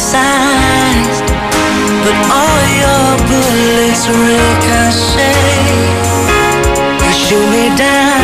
[0.00, 1.28] sized,
[2.04, 5.60] but all your bullets ricochet.
[7.04, 8.19] You shoot me down.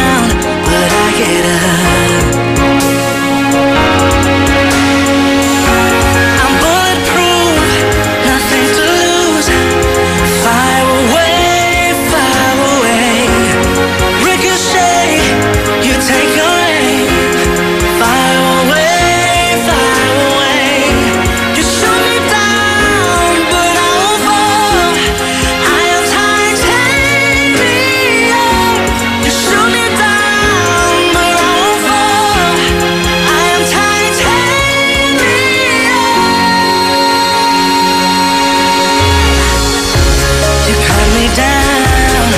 [41.36, 42.32] down,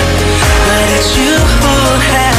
[0.66, 2.37] but it's you who have.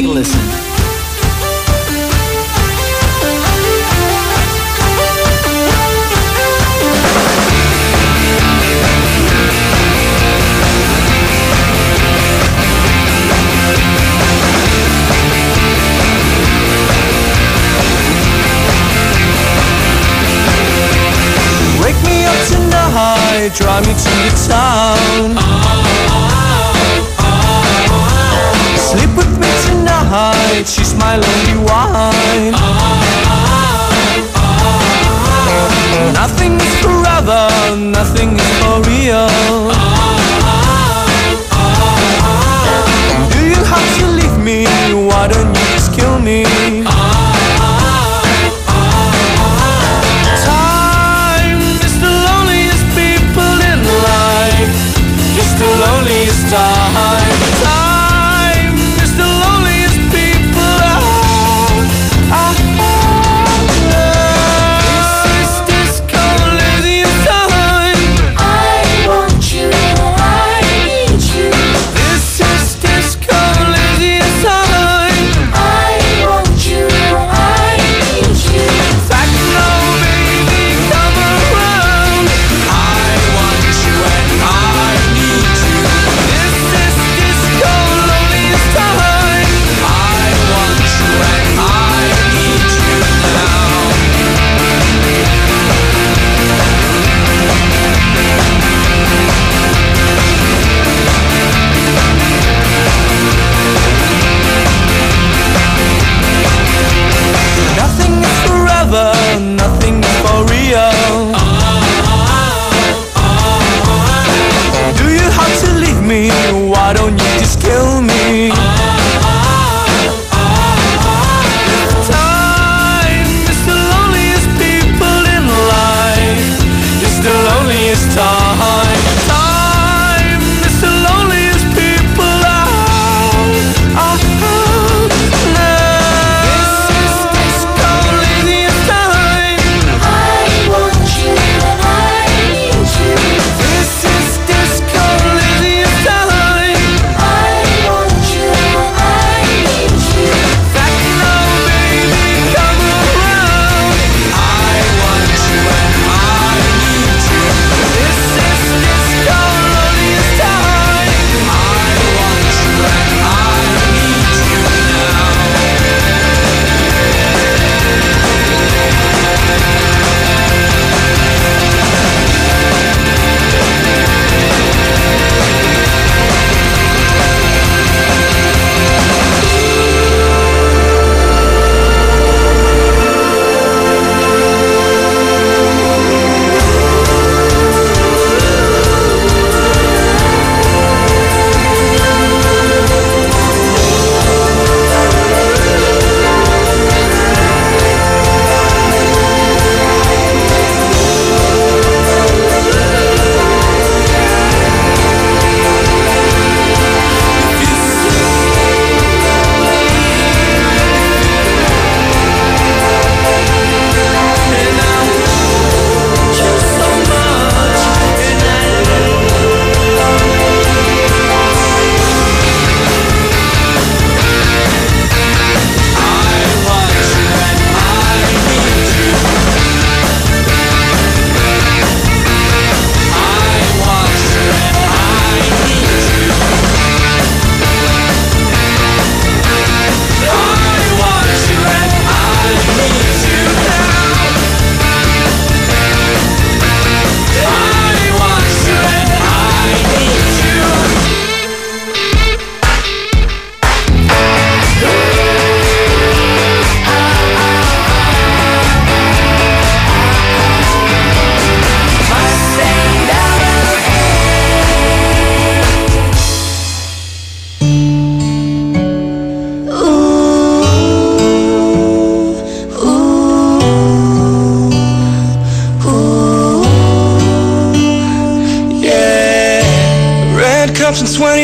[0.00, 0.59] Take a listen.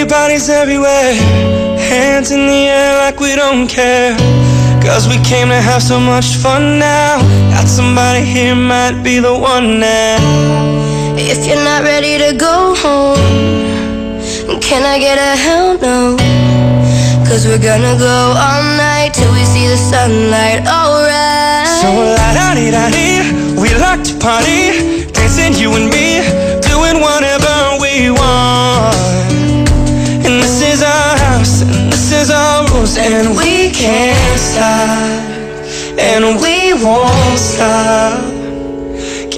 [0.09, 1.15] Bodies everywhere.
[1.91, 4.17] Hands in the air like we don't care.
[4.81, 7.19] Cause we came to have so much fun now.
[7.51, 10.17] Got somebody here might be the one now.
[11.19, 13.19] If you're not ready to go home,
[14.61, 16.17] can I get a hell no?
[17.27, 21.67] Cause we're gonna go all night till we see the sunlight, alright.
[21.83, 26.06] So la da di da di, we to party, dancing you and me,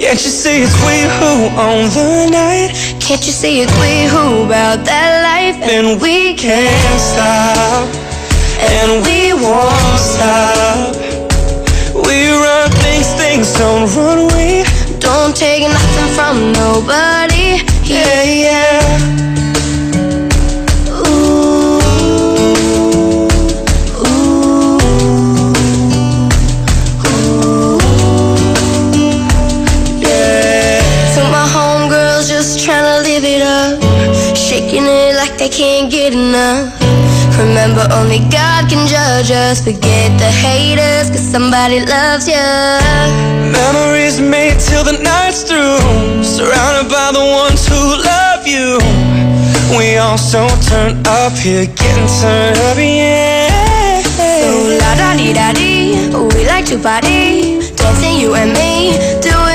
[0.09, 4.43] Can't you see it's we who own the night, Can't you see it's we who
[4.43, 5.61] about that life?
[5.61, 7.85] and we can't stop,
[8.57, 10.95] and we won't stop.
[11.93, 14.65] We run things, things don't run we.
[14.97, 17.61] Don't take nothing from nobody.
[17.85, 19.28] Yeah, yeah.
[34.69, 36.73] Shaking it like they can't get enough.
[37.37, 39.63] Remember, only God can judge us.
[39.63, 42.47] Forget the haters, cause somebody loves you.
[43.51, 45.79] Memories made till the night's through.
[46.23, 48.77] Surrounded by the ones who love you.
[49.77, 54.01] We all so turned up here, getting turned up, yeah.
[54.03, 59.48] So la da di da di, we like to party, dancing you and me, doing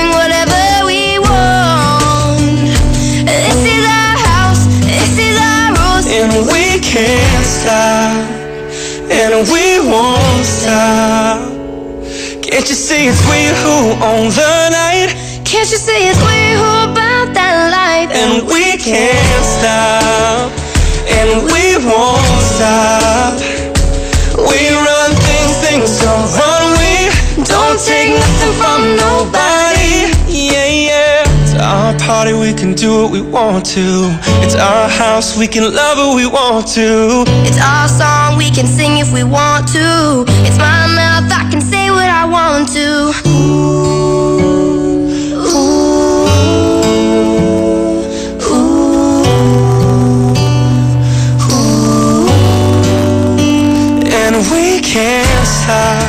[6.94, 8.30] can't stop,
[9.10, 11.42] and we won't stop.
[12.40, 15.10] Can't you see it's we who own the night?
[15.44, 18.14] Can't you see it's we who about that life?
[18.14, 20.52] And we can't stop,
[21.10, 23.42] and we won't stop.
[24.38, 27.10] We run things, things don't run we.
[27.42, 29.43] Don't take nothing from nobody.
[31.94, 32.02] Yeah, yeah.
[32.02, 34.18] It's our party, we can do what we want to.
[34.42, 37.24] It's our house, we can love who we want to.
[37.46, 40.24] It's our song, we can sing if we want to.
[40.46, 43.12] It's my mouth, I can say what I want to.
[54.12, 56.02] And we can't stop,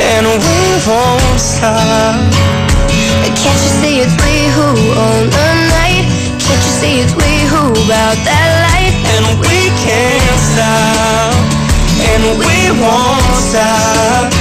[0.00, 2.34] and we won't stop.
[3.38, 4.14] Can't you see it's
[4.58, 6.04] who own the night?
[6.42, 8.96] Can't you see it's we who about that life?
[9.14, 11.38] And we can't stop,
[12.10, 14.34] and we won't stop.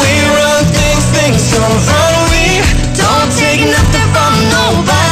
[0.00, 2.60] We run things, things don't run we.
[2.92, 5.05] Don't take nothing from nobody.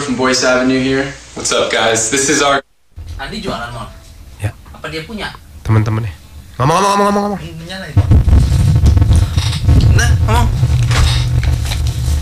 [0.00, 1.04] From Boyce Avenue here.
[1.34, 2.08] What's up guys?
[2.08, 2.62] This is our
[3.20, 3.90] Andi jualan mal.
[4.40, 4.54] Ya.
[4.72, 5.34] Apa dia punya?
[5.62, 6.14] teman-teman nih
[6.58, 8.02] ngomong ngomong ngomong ngomong ngomong Ini nyala itu.
[9.94, 10.61] Nah, ngomong.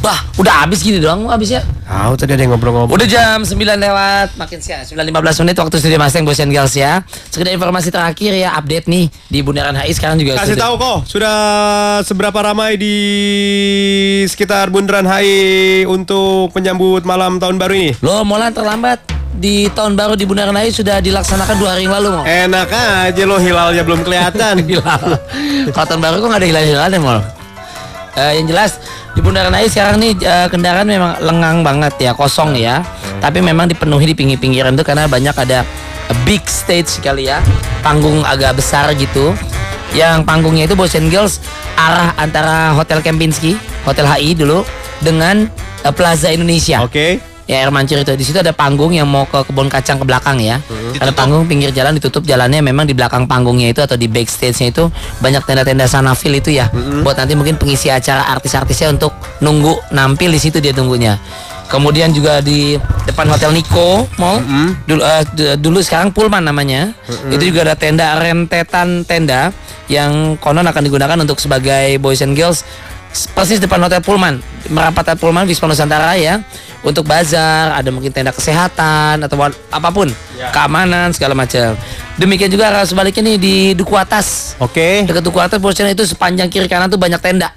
[0.01, 1.61] Bah, udah habis gini doang habisnya.
[1.85, 5.99] tahu tadi ada yang ngobrol-ngobrol Udah jam 9 lewat makin siang 9.15 menit waktu studio
[5.99, 7.05] Mustang Boys and Girls ya.
[7.29, 11.37] Sekedar informasi terakhir ya update nih di Bundaran HI sekarang juga kasih tahu kok sudah
[12.01, 12.97] seberapa ramai di
[14.25, 20.17] sekitar Bundaran HI untuk menyambut malam tahun baru ini Loh, Molan terlambat di tahun baru
[20.17, 22.25] di Bundaran HI sudah dilaksanakan dua hari yang lalu mau.
[22.25, 22.73] enak
[23.05, 25.21] aja lo hilalnya belum kelihatan hilal.
[25.71, 27.21] Kalau tahun baru kok nggak ada hilal-hilalnya mal.
[28.19, 28.83] Eh, yang jelas
[29.15, 32.83] di Bundaran HI sekarang nih eh, kendaraan memang lengang banget ya, kosong ya.
[33.21, 35.63] Tapi memang dipenuhi di pinggir-pinggiran tuh karena banyak ada
[36.27, 37.39] big stage kali ya,
[37.87, 39.31] panggung agak besar gitu.
[39.95, 41.43] Yang panggungnya itu Boys and Girls
[41.75, 44.67] arah antara Hotel Kempinski, Hotel HI dulu
[44.99, 45.47] dengan
[45.87, 46.83] eh, Plaza Indonesia.
[46.83, 50.07] oke Ya air mancur itu di situ ada panggung yang mau ke kebun kacang ke
[50.07, 50.63] belakang ya.
[50.95, 54.87] Ada panggung pinggir jalan ditutup jalannya memang di belakang panggungnya itu atau di backstage-nya itu
[55.19, 56.71] banyak tenda-tenda sanafil itu ya.
[57.03, 61.19] Buat nanti mungkin pengisi acara artis-artisnya untuk nunggu nampil di situ dia tunggunya.
[61.67, 64.43] Kemudian juga di depan Hotel Niko Mall
[64.87, 66.95] dulu eh, d- dulu sekarang Pullman namanya.
[67.29, 69.51] Itu juga ada tenda rentetan tenda
[69.87, 72.63] yang konon akan digunakan untuk sebagai boys and girls
[73.35, 76.43] persis depan Hotel Pullman merapat Hotel Pullman Wisma Nusantara ya
[76.81, 80.09] untuk bazar, ada mungkin tenda kesehatan atau apa pun,
[80.53, 81.77] keamanan segala macam.
[82.17, 84.57] Demikian juga arah sebaliknya nih di Duku Atas.
[84.61, 85.05] Oke.
[85.05, 87.53] Dekat Duku Atas posisinya itu sepanjang kiri kanan tuh banyak tenda.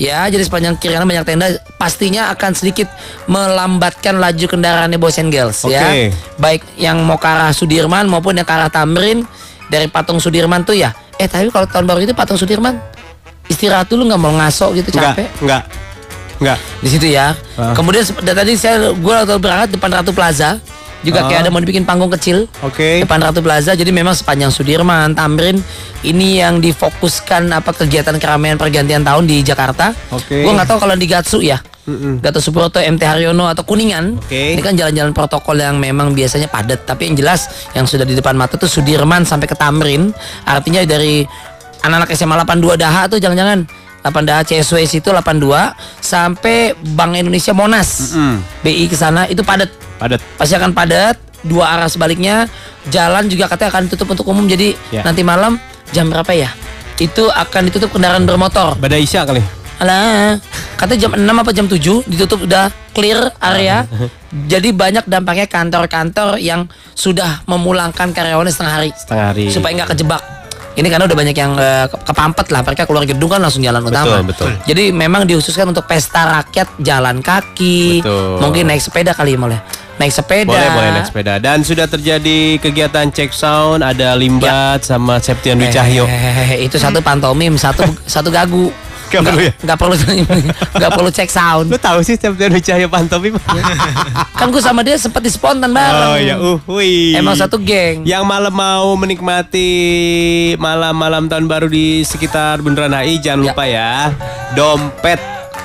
[0.00, 2.88] Ya, jadi sepanjang kiri kanan banyak tenda pastinya akan sedikit
[3.28, 5.84] melambatkan laju kendaraannya Boys and Girls ya.
[5.84, 6.16] Oke.
[6.40, 9.24] Baik yang mau ke arah Sudirman maupun yang ke arah Tamrin
[9.68, 10.96] dari Patung Sudirman tuh ya.
[11.20, 12.80] Eh, tapi kalau tahun baru itu Patung Sudirman
[13.52, 15.44] istirahat dulu nggak mau ngaso gitu capek enggak.
[15.44, 15.62] Enggak.
[16.80, 17.36] Di situ ya.
[17.54, 17.76] Ah.
[17.76, 20.56] Kemudian tadi saya gue waktu berangkat depan Ratu Plaza
[21.00, 21.44] juga kayak Ah.
[21.44, 23.00] ada mau dibikin panggung kecil Oke.
[23.00, 23.72] depan Ratu Plaza.
[23.72, 25.60] Jadi memang sepanjang Sudirman, Tamrin
[26.00, 29.92] ini yang difokuskan apa kegiatan keramaian pergantian tahun di Jakarta.
[30.12, 30.44] Oke.
[30.44, 31.60] Gue nggak tahu kalau di Gatsu ya.
[31.90, 34.14] Gatot Subroto, MT Haryono atau Kuningan.
[34.14, 34.54] Oke.
[34.54, 36.86] Ini kan jalan-jalan protokol yang memang biasanya padat.
[36.86, 40.14] Tapi yang jelas yang sudah di depan mata tuh Sudirman sampai ke Tamrin.
[40.46, 41.26] Artinya dari
[41.82, 43.66] anak-anak SMA 82 Daha tuh jangan-jangan
[44.00, 45.44] 8 Daha CSW situ 82
[46.00, 48.16] sampai Bank Indonesia Monas.
[48.60, 49.68] BI ke sana itu padat.
[49.96, 50.20] Padat.
[50.34, 51.16] Pasti akan padat.
[51.40, 52.44] Dua arah sebaliknya
[52.86, 54.44] jalan juga katanya akan ditutup untuk umum.
[54.44, 55.00] Jadi Ya.
[55.00, 55.56] nanti malam
[55.88, 56.52] jam berapa ya?
[56.96, 58.76] Itu akan ditutup kendaraan bermotor.
[58.76, 59.40] Pada Isya kali.
[59.80, 60.36] Alah,
[60.76, 63.88] katanya jam 6 apa jam 7 ditutup udah clear area.
[64.52, 69.44] Jadi banyak dampaknya kantor-kantor yang sudah memulangkan karyawannya setengah hari Setengah hari.
[69.48, 70.20] supaya nggak kejebak.
[70.70, 74.22] Ini karena udah banyak yang ke- kepampet lah, mereka keluar gedung kan langsung jalan utama.
[74.22, 74.54] betul.
[74.64, 78.38] Jadi memang dihususkan untuk pesta rakyat jalan kaki, Betul.
[78.38, 79.58] mungkin naik sepeda kali malah.
[79.98, 80.48] Naik sepeda.
[80.48, 81.36] Boleh boleh naik sepeda.
[81.36, 86.08] Dan sudah terjadi kegiatan check sound, ada Limbat sama Septian Dwi Cahyo.
[86.08, 88.72] Eh, itu satu pantomim, satu satu gagu.
[89.10, 89.52] Nggak perlu ya?
[89.60, 89.94] Nggak perlu,
[90.78, 91.66] nggak perlu cek sound.
[91.66, 93.34] Lu tahu sih Septian Dwi Cahyo pantomim?
[94.38, 96.06] Kan gue sama dia sempat di spontan bareng.
[96.06, 97.12] oh ya, uh, wih.
[97.12, 98.02] Emang satu geng.
[98.02, 99.68] Yang malam mau menikmati
[100.56, 103.50] malam-malam tahun baru di sekitar Bundaran HI jangan Ya.
[103.50, 103.90] lupa ya.
[104.52, 105.18] Dompet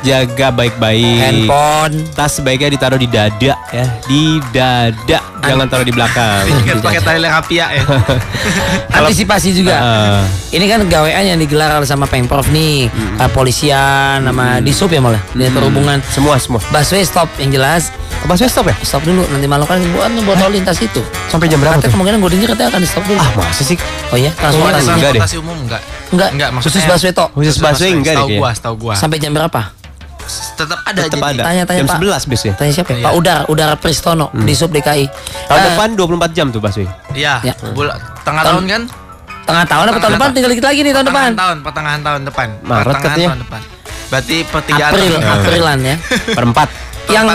[0.05, 1.17] jaga baik-baik.
[1.19, 1.95] Handphone.
[2.13, 5.19] Tas sebaiknya ditaruh di dada ya, di dada.
[5.41, 6.41] Jangan taruh di belakang.
[6.65, 7.81] Kan pakai tali rapia ya.
[8.97, 9.75] Antisipasi juga.
[9.75, 15.51] Ah, Ini kan gawean yang digelar sama Pemprov nih, kepolisian, sama Disub ya malah, Dinas
[15.51, 15.99] Perhubungan.
[16.07, 16.61] semua semua.
[16.65, 17.93] Busway stop yang jelas.
[18.23, 18.75] Apa saya stop ya?
[18.81, 20.97] Stop dulu nanti malam kan buat botol lintas itu.
[21.27, 23.19] Sampai jam berapa Katanya kemungkinan gue dengar katanya akan di stop dulu.
[23.19, 23.77] Ah, masa sih?
[24.09, 24.81] Oh iya, transportasi.
[24.87, 25.21] enggak deh.
[25.21, 25.81] Transportasi umum enggak?
[26.09, 27.29] Enggak, Enggak, khusus maksudnya- busway tok.
[27.35, 28.93] Khusus busway enggak deh Tahu gua, tahu gua.
[28.97, 29.61] Sampai jam berapa?
[30.55, 31.31] Tetap ada Tetap jadi.
[31.31, 31.43] ada.
[31.43, 31.97] Tanya-tanya, jam Pak.
[31.99, 32.53] 11 bis ya.
[32.53, 33.03] Tanya siapa ya?
[33.03, 35.05] Pak Udara, Udara Pristono di Sub DKI.
[35.45, 36.87] Tahun Eh, depan 24 jam tuh busway.
[37.11, 37.53] Iya, Ya.
[37.53, 38.81] tengah Tahun- tahun kan?
[39.45, 40.29] Tengah tahun apa tahun depan?
[40.31, 41.29] Tinggal dikit lagi nih tahun depan.
[41.35, 42.47] Tahun, pertengahan tahun depan.
[42.59, 43.27] Maret pertengahan katanya.
[43.27, 43.61] tahun depan.
[44.05, 45.95] Berarti pertigaan April, tahun- Aprilan ya.
[46.31, 46.69] Perempat.
[47.09, 47.25] yang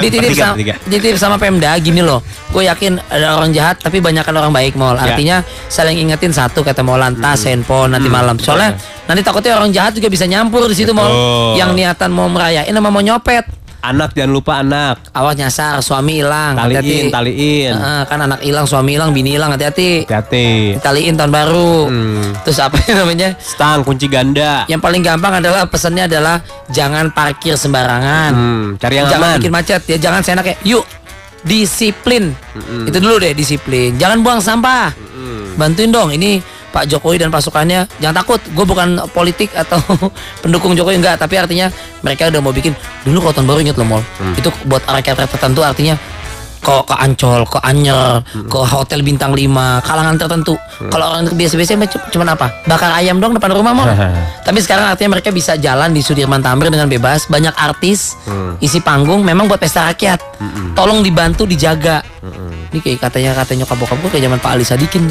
[0.00, 0.54] dititip sama,
[0.88, 2.24] dititip sama Pemda gini loh.
[2.52, 4.96] Gue yakin ada orang jahat tapi banyak orang baik mall.
[4.96, 5.12] Ya.
[5.12, 5.36] Artinya
[5.68, 8.38] saling ingetin satu kata mau lantas handphone nanti malam.
[8.38, 8.78] Soalnya
[9.10, 11.56] nanti takutnya orang jahat juga bisa nyampur di situ mall.
[11.58, 13.63] Yang niatan mau merayain sama mau nyopet.
[13.84, 14.96] Anak jangan lupa anak.
[15.12, 16.56] Awas nyasar, suami hilang.
[16.56, 17.12] Taliin, hati-hati.
[17.12, 17.72] taliin.
[17.76, 20.08] Heeh, kan anak hilang, suami hilang, bini hilang, hati-hati.
[20.08, 20.80] Hati-hati.
[20.80, 21.72] Taliin tahun baru.
[21.92, 22.32] Hmm.
[22.48, 23.36] Terus apa namanya?
[23.36, 24.64] Stang kunci ganda.
[24.72, 26.40] Yang paling gampang adalah pesannya adalah
[26.72, 28.32] jangan parkir sembarangan.
[28.32, 29.38] Hmm, cari yang jangan aman.
[29.44, 30.56] bikin macet ya, jangan seenaknya.
[30.64, 30.84] Yuk,
[31.44, 32.32] disiplin.
[32.88, 34.00] Itu dulu deh disiplin.
[34.00, 34.96] Jangan buang sampah.
[35.54, 36.40] Bantuin dong ini
[36.74, 37.86] Pak Jokowi dan pasukannya.
[38.02, 39.78] Jangan takut, gue bukan politik atau
[40.42, 41.70] pendukung Jokowi enggak, tapi artinya
[42.02, 42.74] mereka udah mau bikin
[43.06, 44.02] dulu kalau tahun baru inget loh mall.
[44.34, 45.94] Itu buat rakyat-rakyat tertentu artinya
[46.64, 49.44] ke ke Ancol, ke Anyer, ke hotel bintang 5,
[49.80, 50.56] kalangan tertentu.
[50.88, 52.46] Kalau orang biasa-biasa mah cu- cuman apa?
[52.64, 53.92] Bakar ayam dong depan rumah mall.
[54.40, 57.28] Tapi sekarang artinya mereka bisa jalan di Sudirman Tamrin dengan bebas.
[57.28, 58.16] Banyak artis
[58.58, 60.18] isi panggung memang buat pesta rakyat.
[60.72, 62.00] Tolong dibantu dijaga.
[62.74, 65.06] Ini kayak katanya katanya nyokap bokap gue kayak zaman Pak Ali Sadikin.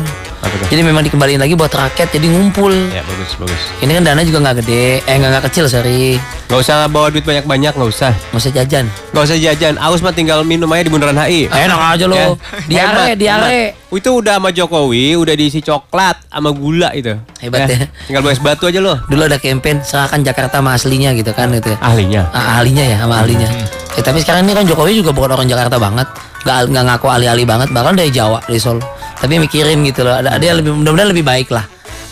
[0.67, 2.73] Jadi memang dikembaliin lagi buat rakyat jadi ngumpul.
[2.91, 3.61] Ya bagus bagus.
[3.79, 7.23] Ini kan dana juga nggak gede, eh nggak nggak kecil sorry, Gak usah bawa duit
[7.23, 8.11] banyak-banyak, gak usah.
[8.11, 8.85] nggak usah jajan.
[9.09, 9.73] Gak usah jajan.
[9.79, 11.42] Aus mah tinggal minum aja di bundaran HI.
[11.47, 12.27] Enak aja lo, Ya.
[12.65, 13.47] diare Hebat, diare.
[13.73, 13.91] hebat.
[13.93, 17.13] Itu udah sama Jokowi, udah diisi coklat sama gula itu.
[17.39, 17.87] Hebat ya.
[18.05, 18.97] Tinggal bawa es batu aja loh.
[19.05, 21.73] Dulu ada campaign serahkan Jakarta sama aslinya gitu kan gitu.
[21.73, 21.77] ya.
[21.79, 22.21] Ahlinya.
[22.31, 23.49] Ah, ahlinya ya sama ahlinya.
[23.93, 26.09] Ya, tapi sekarang ini kan Jokowi juga bukan orang Jakarta banget,
[26.43, 28.81] nggak nggak ngaku ahli-ahli banget, bahkan dari Jawa dari Solo.
[29.21, 31.63] Tapi mikirin gitu loh, ada dia lebih mudah-mudahan lebih baik lah.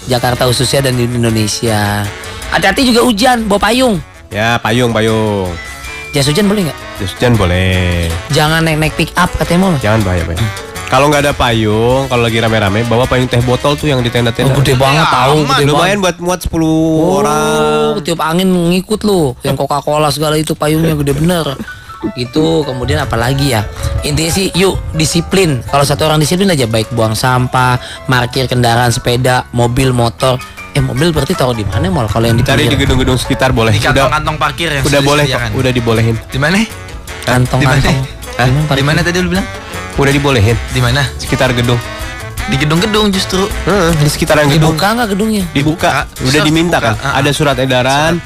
[0.06, 2.06] Jakarta khususnya dan di Indonesia.
[2.54, 3.98] Hati-hati juga hujan, bawa payung.
[4.30, 5.71] Ya payung payung.
[6.12, 6.78] Jas hujan boleh nggak?
[7.00, 8.12] Jas hujan boleh.
[8.32, 9.74] Jangan naik naik pick up katanya mau.
[9.80, 10.44] Jangan bahaya bahaya.
[10.92, 14.52] Kalau nggak ada payung, kalau lagi rame-rame, bawa payung teh botol tuh yang di tenda-tenda.
[14.52, 16.04] Oh, gede banget tahu, gede Lumayan banget.
[16.04, 18.04] buat muat 10 Oh, orang.
[18.04, 19.32] tiup angin ngikut lu.
[19.40, 21.56] Yang Coca-Cola segala itu payungnya gede bener.
[22.12, 23.62] Itu kemudian apalagi ya
[24.02, 27.78] intinya sih yuk disiplin kalau satu orang disiplin aja baik buang sampah
[28.10, 32.44] parkir kendaraan sepeda mobil motor eh mobil berarti taruh di mana mal kalau yang di
[32.44, 33.76] Cari di gedung-gedung sekitar boleh.
[33.76, 36.16] Di Udah, kantong-kantong parkir yang udah sudah boleh kok, udah dibolehin.
[36.28, 36.64] Di mana?
[37.22, 37.78] kantong Di mana?
[37.78, 37.98] kantong.
[38.40, 38.48] Hah?
[38.74, 39.48] Di mana tadi lu bilang?
[40.00, 41.04] Udah dibolehin Di mana?
[41.20, 41.78] sekitar gedung.
[42.48, 43.46] Di gedung-gedung justru.
[43.68, 44.74] Heeh, di sekitaran gedung.
[44.74, 45.44] Dibuka nggak gedungnya?
[45.52, 45.90] Dibuka.
[46.08, 46.26] Dibuka.
[46.26, 46.96] Udah diminta kan?
[46.98, 48.18] Ada surat edaran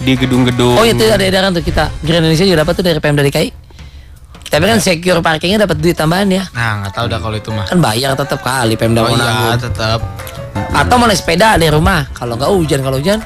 [0.00, 0.74] di gedung-gedung.
[0.74, 1.92] Oh itu ada edaran tuh kita.
[2.00, 3.50] Grand Indonesia juga dapat tuh dari Pemda DKI.
[4.44, 6.44] Tapi kan secure parkingnya dapat duit tambahan ya.
[6.50, 7.66] Nah, nggak tahu dah kalau itu mah.
[7.66, 9.60] Kan bayar tetap kali Pemda Oh mau iya, nanggung.
[9.60, 10.00] tetap
[10.70, 12.06] Atau mau naik sepeda dari rumah.
[12.10, 13.18] Kalau nggak hujan, kalau hujan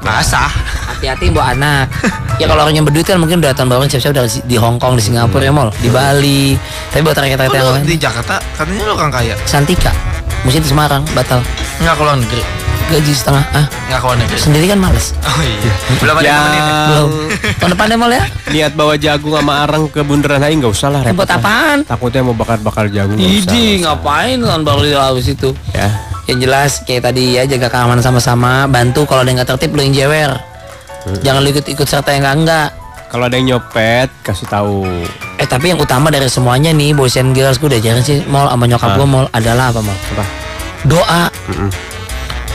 [0.00, 0.50] basah.
[0.88, 1.86] hati-hati bawa anak.
[2.40, 4.94] ya kalau orang yang berduit kan mungkin udah tahun baru siap-siap udah di Hong Kong,
[4.94, 6.58] di Singapura ya mal, di Bali.
[6.90, 9.34] Tapi buat rakyat-rakyat yang Kalau lain, di Jakarta katanya lu orang kaya.
[9.44, 9.94] Santika,
[10.42, 11.38] mesti di Semarang batal
[11.78, 12.42] Enggak ke luar negeri.
[12.84, 14.38] gaji setengah ah Enggak ke luar negeri.
[14.38, 15.72] sendiri kan males Oh iya.
[15.96, 16.42] Belum ada yang ya?
[16.52, 17.08] Yang belum
[17.56, 20.88] tahun depan deh mal ya niat bawa jagung sama arang ke bundaran HI nggak usah
[20.90, 21.16] lah repot.
[21.16, 23.48] buat apaan Takutnya mau bakar-bakar jagung nggak usah.
[23.48, 25.88] Idi ngapain tahun baru di laut itu Ya.
[26.24, 28.64] Yang jelas kayak tadi ya jaga keamanan sama-sama.
[28.66, 30.30] Bantu kalau ada yang nggak tertib lu yang jewer.
[31.18, 32.68] Jangan lu ikut-ikut serta yang enggak enggak
[33.10, 34.86] Kalau ada yang nyopet kasih tahu.
[35.36, 38.46] eh tapi yang utama dari semuanya nih boys and girls gue udah jarang sih mal
[38.46, 38.96] sama nyokap Ah.
[38.96, 40.24] gue mal adalah apa mal Apa?
[40.84, 41.22] doa.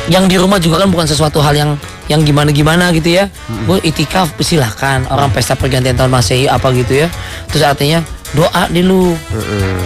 [0.07, 1.71] Yang di rumah juga kan bukan sesuatu hal yang
[2.07, 3.27] yang gimana gimana gitu ya.
[3.67, 7.07] Gue itikaf silahkan orang pesta pergantian tahun masehi apa gitu ya.
[7.51, 7.99] Terus artinya
[8.33, 9.15] doa di lu.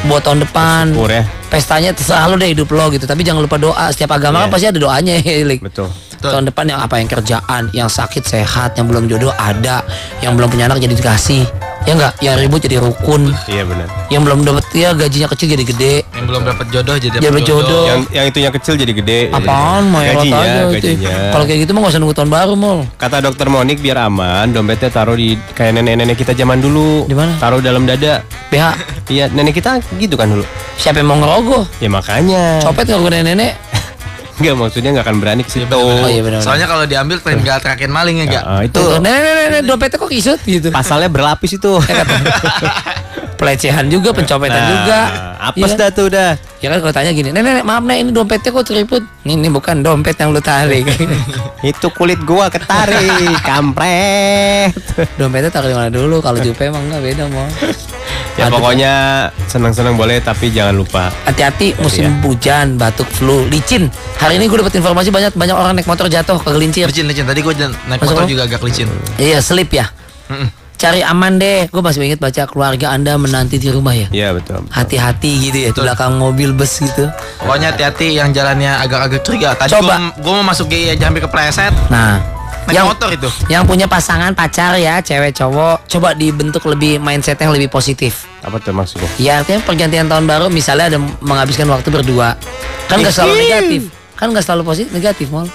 [0.06, 0.84] Buat tahun depan.
[0.92, 1.24] Syukur ya.
[1.52, 3.04] pestanya terserah lu deh hidup lo gitu.
[3.04, 3.92] Tapi jangan lupa doa.
[3.92, 4.54] Setiap agama kan Iya.
[4.54, 5.62] pasti ada doanya ya Lik.
[5.62, 5.90] Betul.
[6.22, 6.96] tahun depan yang apa?
[6.96, 9.82] Yang kerjaan yang sakit sehat yang belum jodoh ada.
[10.22, 11.44] Yang belum punya anak jadi dikasih
[11.82, 13.88] ya enggak yang ribut jadi rukun Iya benar.
[14.08, 17.84] yang belum dapet ya gajinya kecil jadi gede Yang belum dapat jodoh jadi dapat jodoh.
[17.84, 19.20] Yang yang itunya kecil jadi gede.
[19.32, 21.16] apaan mah ya gajinya, aja gajinya.
[21.32, 24.46] kalau kayak gitu mah gak usah nunggu tahun baru mal Kata dokter Monik biar aman,
[24.48, 27.04] dompetnya taruh di kayak nenek-nenek kita zaman dulu.
[27.04, 27.34] Di mana?
[27.38, 28.22] Taruh dalam dada.
[28.48, 28.64] BH
[29.08, 30.46] Iya, nenek kita gitu kan dulu.
[30.76, 32.62] siapa yang mau ngerogoh Ya makanya.
[32.62, 33.58] copet ngerogoh nenek
[34.42, 35.70] Enggak maksudnya nggak akan berani ke situ.
[35.70, 38.44] oh iya benar Soalnya kalau diambil tinggal terakhir maling ya enggak?
[38.44, 41.78] Ah, itu tuh nenek nenek nenek dompetnya kok kisut gitu pasalnya berlapis itu.
[43.34, 45.00] pelecehan juga pencopetan Nah, juga
[45.44, 45.78] Apes Iya kan?
[45.80, 46.32] dah tuh dah.
[46.58, 49.50] ya kan kalau tanya gini nenek nenek maaf nek ini dompetnya kok keriput ini, ini
[49.50, 50.86] bukan dompet yang lu tarik
[51.64, 54.78] Itu kulit gua ketarik, kampret.
[55.16, 57.46] dompetnya taruh di mana dulu kalau jupe emang enggak beda mau
[58.34, 58.58] Ya Aduh.
[58.58, 58.94] pokoknya
[59.46, 61.12] senang-senang boleh tapi jangan lupa.
[61.24, 62.24] hati-hati musim Iya.
[62.24, 66.40] hujan batuk flu licin hari ini gue dapat informasi banyak banyak orang naik motor jatuh
[66.40, 67.24] kegelincir Licin licin.
[67.24, 67.54] Tadi gue
[67.86, 68.30] naik Masuk motor lo?
[68.30, 68.88] juga agak licin.
[69.18, 69.92] iya slip ya
[70.74, 74.66] cari aman deh gue masih ingat baca keluarga anda menanti di rumah ya Iya betul.
[74.68, 77.06] hati-hati gitu ya di belakang mobil bus gitu
[77.38, 79.54] Pokoknya hati-hati yang jalannya agak-agak curiga.
[79.54, 80.10] Tadi Coba.
[80.10, 81.70] gue gue mau masuk GI aja hampir kepleset.
[81.88, 82.18] nah
[82.74, 83.30] yang motor itu.
[83.48, 88.58] yang punya pasangan pacar ya cewek cowok coba dibentuk lebih mindset yang lebih positif Apa
[88.58, 89.10] tuh maksudnya?
[89.18, 92.36] ya artinya pergantian tahun baru misalnya ada menghabiskan waktu berdua
[92.86, 93.82] kan nggak selalu negatif
[94.14, 95.46] kan nggak selalu positif negatif mal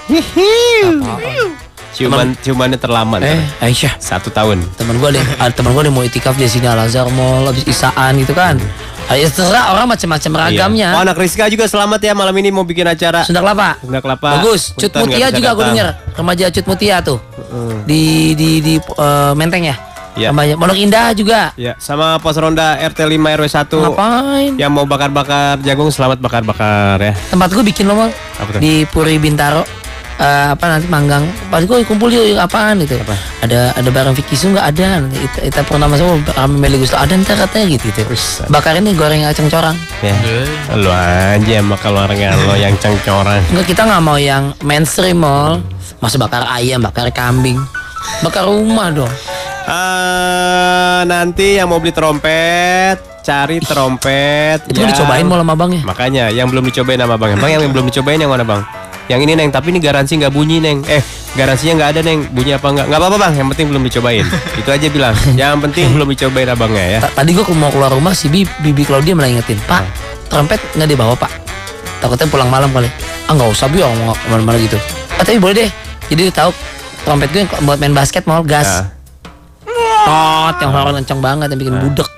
[1.90, 3.16] Ciuman ciumannya terlama.
[3.18, 3.40] eh.
[3.58, 4.60] Aisyah Satu tahun.
[4.76, 8.20] teman gue deh ada teman gue mau itikaf di sini Al Azhar Mall habis isaan
[8.20, 10.88] gitu kan Ah, ya terserah orang macam-macam ragamnya.
[10.90, 10.96] Iya.
[10.98, 13.22] Oh anak Rizka juga selamat ya malam ini mau bikin acara.
[13.22, 13.78] Sunda Kelapa?
[13.78, 14.42] Sunda Kelapa.
[14.42, 14.74] bagus.
[14.74, 15.86] Cut Mutia juga gue denger.
[16.18, 17.18] Remaja Cut Mutia tuh.
[17.86, 19.76] Di di di eh, Menteng ya?
[20.16, 20.32] Iya.
[20.32, 21.40] Remaja Pondok Indah juga.
[21.54, 24.52] Ya, sama pos ronda RT 5 RW 1 ngapain?
[24.56, 27.12] Yang mau bakar-bakar jagung selamat bakar-bakar ya.
[27.30, 28.08] tempat gue bikin loh
[28.58, 29.85] di Puri Bintaro
[30.16, 31.28] Eh, apa nanti manggang.
[31.52, 32.96] Pas gue kumpul yuk apaan gitu.
[33.44, 36.96] Ada ada barang Vicky Su nggak ada nanti kita, kita pernah masuk kami Meli Gusto.
[36.96, 38.02] Ada ntar katanya gitu gitu.
[38.48, 40.16] Bakar ini goreng aceng corang Ya.
[40.72, 43.44] Lu aja sama keluarga lo yang cengcoran.
[43.52, 45.60] Enggak kita nggak mau yang mainstream mall
[46.00, 47.60] masa bakar ayam bakar kambing.
[48.24, 49.12] Bakar rumah dong.
[49.66, 54.62] Eh, nanti yang mau beli trompet, cari trompet.
[54.70, 57.34] itu kan dicobain mau sama bang ya Makanya yang belum dicobain sama bang.
[57.36, 58.62] Bang yang belum dicobain yang mana bang?
[59.06, 60.82] Yang ini neng, tapi ini garansi nggak bunyi neng.
[60.86, 61.02] Eh,
[61.38, 62.18] garansinya nggak ada neng.
[62.34, 62.86] Bunyi apa nggak?
[62.90, 63.32] Nggak apa-apa bang.
[63.38, 64.26] Yang penting belum dicobain.
[64.60, 65.14] Itu aja bilang.
[65.38, 66.98] Yang penting belum dicobain abangnya ya.
[67.06, 69.86] Ta- tadi gue mau keluar rumah si Bibi, Bibi Claudia malah ingetin pak
[70.26, 71.30] trompet nggak dibawa pak
[72.02, 72.90] takutnya pulang malam kali
[73.26, 74.78] ah nggak usah bi mau ke mana-mana gitu
[75.16, 75.70] ah tapi boleh deh
[76.10, 76.50] jadi tahu
[77.06, 78.84] trompet gue yang buat main basket mau gas
[80.06, 82.08] tot yang horor kenceng banget yang bikin budek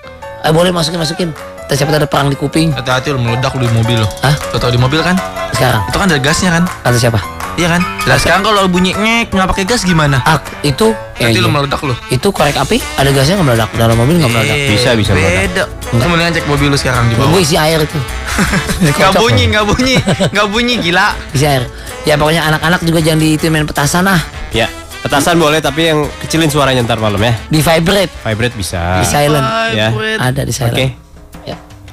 [0.44, 1.29] eh boleh masukin masukin
[1.69, 4.09] Ntar siapa ada perang di kuping Hati-hati lu meledak lu di mobil lo.
[4.19, 4.33] Hah?
[4.49, 5.21] Lo tau di mobil kan?
[5.51, 6.65] sekarang Itu kan ada gasnya kan?
[6.65, 7.21] kata siapa
[7.55, 7.83] Iya kan?
[8.07, 10.23] Nah sekarang kalau bunyi ngek nggak pakai gas gimana?
[10.23, 11.53] ah itu Nanti lu iya.
[11.53, 11.91] meledak lu.
[12.09, 15.69] itu korek api ada gasnya nggak meledak dalam mobil nggak meledak Eh, Bisa, bisa meledak.
[15.91, 16.07] Beda.
[16.07, 17.29] Mendingan cek mobil lu sekarang di bawah.
[17.29, 17.99] gue isi air itu
[18.95, 19.95] Gak bunyi, gak bunyi,
[20.37, 21.13] gak bunyi gila.
[21.35, 21.67] isi air
[22.03, 24.71] ya pokoknya anak-anak juga jangan di itu main petasan ah Ya.
[24.99, 27.35] Petasan boleh tapi yang kecilin suaranya ntar malam ya.
[27.45, 28.99] di vibrate Vibrate bisa.
[28.99, 29.91] di silent Ya.
[30.17, 30.63] Ada di Oke.
[30.63, 31.08] silent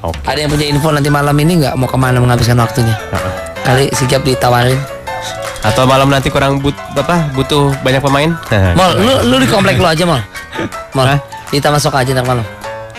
[0.06, 0.22] Oke.
[0.30, 2.94] ada yang punya info nanti malam ini nggak mau ke mana menghabiskan waktunya
[3.66, 4.78] kali sigap ditawarin
[5.66, 8.38] Atau malam nanti kurang but apa butuh banyak pemain?
[8.78, 10.22] Mol lu lu di komplek lu aja mal
[10.94, 11.20] mal Hah?
[11.50, 12.46] Kita masuk aja ntar malam.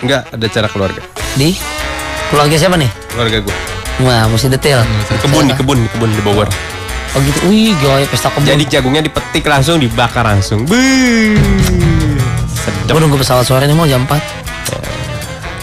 [0.01, 1.03] Enggak, ada acara keluarga.
[1.35, 1.55] Di
[2.33, 2.90] keluarga siapa nih?
[3.12, 3.55] Keluarga gue.
[4.05, 4.81] Wah, mesti detail.
[4.83, 6.49] Di kebun, di kebun, di kebun di Bogor.
[7.16, 7.38] Oh gitu.
[7.53, 8.49] Wih, gaya pesta kebun.
[8.49, 10.64] Jadi jagungnya dipetik langsung, dibakar langsung.
[12.57, 12.97] Sedap.
[12.97, 14.16] gue nunggu pesawat sore nih mau jam 4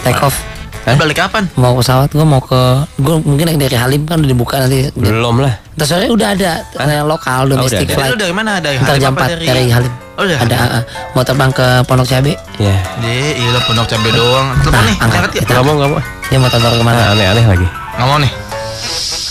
[0.04, 0.53] Take off.
[0.84, 1.48] Balik kapan?
[1.56, 2.60] Mau pesawat gue mau ke
[3.00, 4.92] gue mungkin naik dari Halim kan udah dibuka nanti.
[4.92, 5.56] Belum lah.
[5.74, 7.94] Ntar sore udah ada karena lokal domestic ada.
[7.96, 8.12] flight.
[8.12, 8.60] Lu dari mana?
[8.60, 9.92] Ntar Halim jam apa 4 dari, Halim.
[10.14, 10.82] Oh, ada ah.
[11.10, 12.36] mau terbang ke Pondok Cabe.
[12.60, 12.76] Ya.
[13.02, 14.54] Deh, iya pondok cabe doang.
[14.62, 15.18] Telepon Nah, nih, angkat.
[15.18, 15.40] angkat ya.
[15.42, 16.00] Kita- Nggak mau, nggak mau.
[16.30, 16.94] Dia mau terbang ke mana?
[16.94, 17.66] Nah, aneh-aneh lagi.
[17.98, 18.32] Nggak mau nih.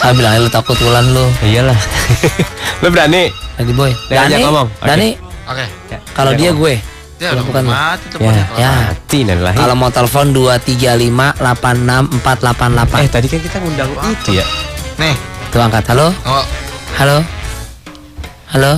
[0.03, 1.23] Ah bilang lu takut ulan lu.
[1.39, 1.79] Iyalah.
[2.83, 3.31] Lu berani?
[3.55, 3.91] Lagi boy.
[3.95, 4.43] Oke.
[4.83, 5.09] Dani,
[5.47, 5.65] Oke.
[6.11, 6.67] kalau Dia dia ngomong.
[6.67, 6.75] gue.
[7.23, 7.71] Ya, lu.
[7.71, 8.45] mati teleponnya.
[8.59, 8.71] Ya.
[8.91, 9.53] Mati lah.
[9.55, 13.07] Kalau mau telepon 235 86 Eh 488.
[13.07, 14.45] tadi kan kita ngundang itu ya.
[14.99, 15.15] Nih.
[15.49, 15.83] Tuh angkat.
[15.87, 16.11] Halo?
[16.27, 16.43] Oh,
[16.93, 17.17] Halo?
[18.51, 18.73] Halo?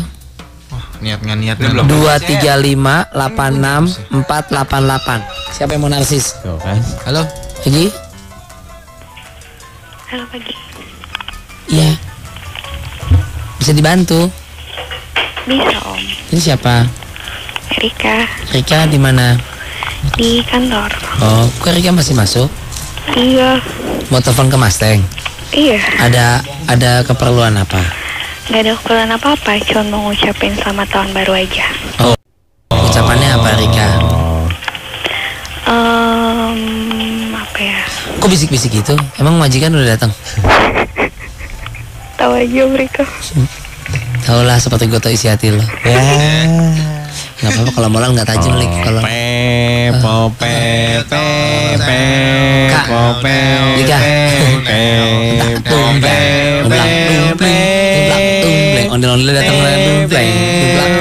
[0.96, 1.86] niat nggak niat Dia nggak.
[1.86, 2.02] belum.
[2.06, 5.22] 235 86 488.
[5.52, 6.38] Siapa yang mau narsis?
[6.40, 6.78] Tuh kan.
[7.10, 7.26] Halo.
[7.66, 7.86] Lagi?
[10.06, 10.54] Halo pagi.
[11.68, 11.98] Iya.
[13.58, 14.30] Bisa dibantu.
[15.46, 16.00] Bisa om.
[16.30, 17.05] Ini siapa?
[17.74, 19.56] Erika Rika di mana?
[20.14, 20.94] di kantor.
[21.20, 22.48] Oh, kok Rika masih masuk?
[23.18, 23.58] Iya.
[24.14, 25.02] Mau telepon ke Mas Teng?
[25.50, 25.82] Iya.
[26.02, 26.26] Ada
[26.70, 27.82] ada keperluan apa?
[28.54, 29.58] Gak ada keperluan apa-apa.
[29.66, 31.66] Cuma mau ngucapin selamat tahun baru aja.
[32.70, 33.90] Ucapannya apa Rika?
[35.66, 37.80] Ehm, apa ya?
[38.22, 38.94] Kok bisik-bisik gitu?
[39.18, 40.14] Emang majikan udah datang?
[42.16, 43.04] Tahu aja mereka.
[44.26, 45.66] Tahu lah seperti gue tau isi hati lo.
[45.84, 46.95] Ya.
[47.36, 48.72] Nggak apa-apa kalau moral nggak tajam lik.
[48.84, 50.56] Kalau Pe, po, pe,
[51.10, 51.26] pe,
[51.84, 52.00] pe,
[52.72, 52.88] pe,
[53.22, 54.36] pe, pe, pe,
[55.64, 55.86] pe,
[57.36, 57.56] pe,
[57.96, 59.76] Tumblak tumbleng Ondel-ondel datang Tumblak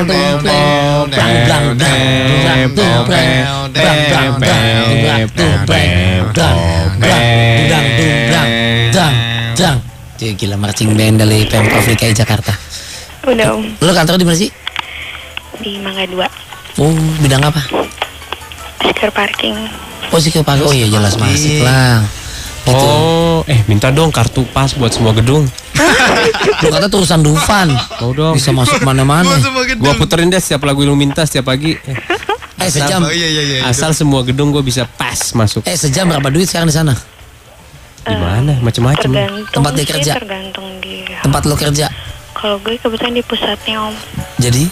[0.09, 3.45] Tumblak blang Tumblak tumbleng
[3.75, 7.25] Blang blang Blang tumblak
[8.95, 9.17] Dang
[9.55, 9.79] Dang
[10.17, 12.57] gila marching band dari Pemprov DKI Jakarta
[13.25, 13.65] Udah om.
[13.81, 14.64] Lo kantor di mana sih?
[15.61, 16.83] Di Mangga 2.
[16.83, 17.61] Oh bidang apa?
[18.83, 19.55] Stiker parking.
[20.15, 22.05] Oh sih ke Oh iya jelas masuk lah
[22.65, 25.45] Gitu Oh, eh minta dong kartu pas buat semua gedung.
[26.65, 27.69] Lu kata tulisan Dufan
[28.01, 28.39] Mau dong.
[28.41, 29.37] Bisa masuk mana-mana
[29.77, 31.77] Gua puterin deh setiap lagu lu minta setiap pagi.
[31.77, 31.97] Eh,
[32.65, 33.61] Eh sejam Oh iya iya iya.
[33.69, 35.67] Asal semua gedung gua bisa pas masuk.
[35.69, 36.95] Eh sejam berapa duit sekarang di sana?
[38.05, 38.61] Gimana?
[38.61, 39.11] Macem-macem.
[39.13, 40.13] Tergantung Tempat dia kerja.
[40.17, 41.19] Tergantung dia.
[41.25, 41.87] Tempat lo kerja
[42.37, 43.95] Kalau gue kebetulan di pusatnya om.
[44.37, 44.69] Jadi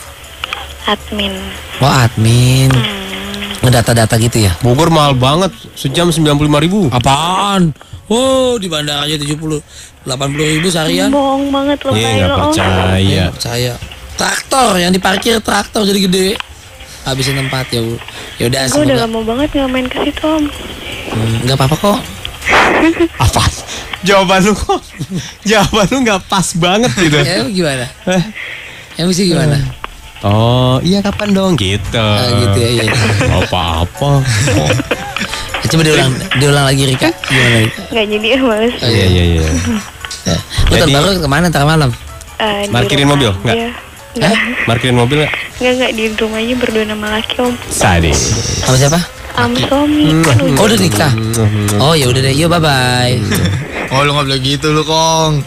[0.85, 1.35] Admin.
[1.79, 3.63] Wah admin Hmm.
[3.63, 6.27] Ngedata-data gitu ya Bogor mahal banget, sejam 95
[6.59, 6.91] ribu.
[6.91, 7.71] Apaan?
[8.07, 9.63] Oh di bandara aja 70
[10.03, 10.03] 80
[10.53, 12.99] ribu seharian Bohong banget lo Iya nggak percaya.
[12.99, 13.73] Nggak percaya
[14.13, 16.27] Traktor yang diparkir traktor jadi gede
[17.03, 17.95] Habisin tempat ya Bu.
[18.37, 20.45] ya udah Gue udah lama banget nggak main ke situ om.
[21.09, 21.99] Hmm, nggak apa-apa kok
[23.25, 23.43] Apa?
[24.03, 24.83] Jawaban lu kok?
[25.43, 27.17] Jawaban lu nggak pas banget gitu.
[27.17, 27.87] ya gimana
[28.95, 29.57] emang sih gimana
[30.23, 31.99] Oh iya kapan dong gitu.
[31.99, 32.83] Ah, gitu ya iya.
[33.43, 34.23] Apa-apa.
[35.59, 37.59] Ya, coba diulang diulang lagi Rika gimana
[37.91, 38.75] Nggak jadi ya males.
[38.77, 39.43] Oh, Iya iya iya.
[40.23, 40.37] Ya.
[40.69, 41.91] Lu Jadi- tahun baru ke mana ntar malam
[42.39, 43.31] Eh, Parkirin rumah mobil?
[43.31, 43.39] aja.
[43.43, 43.57] Nggak?
[44.15, 44.37] Nggak.
[44.67, 45.33] Markirin mobil nggak?
[45.59, 47.55] Nggak nggak di rumah aja berdua nama laki om.
[47.69, 48.21] Sadis.
[48.61, 49.01] sama siapa
[49.33, 50.13] Am suami.
[50.21, 51.13] Kan oh udah nikah
[51.81, 53.17] oh ya udah deh yuk bye bye
[53.89, 55.41] Oh lu nggak boleh gitu lu kong.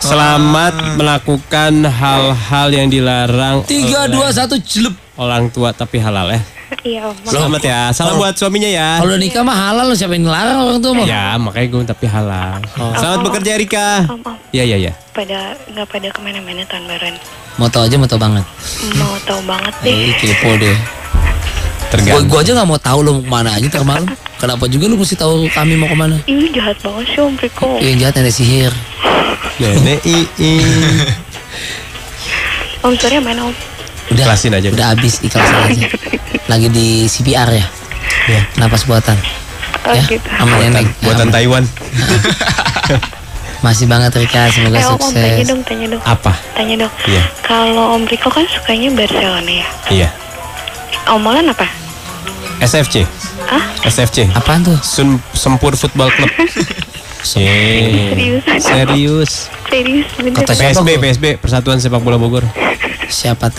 [0.00, 6.40] Selamat melakukan hal-hal yang dilarang tiga dua satu jelep orang tua tapi halal ya.
[6.80, 7.02] Iya.
[7.26, 7.80] Selamat ya.
[7.90, 9.02] Salam buat suaminya ya.
[9.02, 12.06] kalau nikah mah halal lo siapa yang ngelarang orang tua mah Ya makanya gue tapi
[12.08, 12.58] halal.
[12.96, 13.88] Selamat bekerja Rika.
[14.08, 14.34] Om om.
[14.50, 14.92] Iya iya iya.
[15.12, 17.14] Pada nggak pada ke mana-mana tahun baruan.
[17.58, 18.44] mau tau aja mau tau banget
[18.96, 19.92] Mau tahu banget deh.
[19.92, 22.24] Eh, kepo deh Gua, Tergantung.
[22.30, 24.06] gua aja nggak mau tahu lo mau ke mana aja ntar malam.
[24.40, 26.16] Kenapa juga lu mesti tahu kami mau ke mana?
[26.24, 27.76] Ih jahat banget sih om Riko.
[27.76, 28.72] Yang jahat nenek sihir.
[29.60, 30.56] Nenek ii.
[32.80, 33.54] Om sorry mana om?
[34.08, 34.72] Udah, Ikhlasin aja.
[34.72, 35.86] Udah habis ikhlasin aja.
[36.48, 37.66] Lagi di CPR ya.
[38.24, 39.20] Ya, napas buatan.
[39.84, 40.24] Oh ya, gitu.
[40.24, 40.88] sama nenek.
[41.04, 41.64] Buatan Ya, Taiwan.
[43.64, 45.48] Masih banget Rika, semoga Eh om, om tanya sukses.
[45.52, 46.02] dong, tanya dong.
[46.08, 46.32] Apa?
[46.56, 46.92] Tanya dong.
[47.04, 47.22] Iya.
[47.44, 49.66] Kalau Om Riko kan sukanya Barcelona ya.
[49.92, 50.08] Iya.
[51.12, 51.68] Om Molan apa?
[52.64, 53.04] SFC.
[53.50, 53.62] Hah?
[53.82, 54.30] SFC.
[54.30, 54.78] Apaan tuh?
[54.78, 56.30] Sun Sempur Football Club.
[57.20, 58.46] Serius?
[58.64, 59.32] serius.
[59.68, 60.06] Serius
[60.56, 60.88] PSB?
[60.96, 62.46] PSB, Persatuan Sepak Bola Bogor.
[63.10, 63.58] Siapa tahu